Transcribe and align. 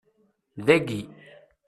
Dagi. 0.67 1.01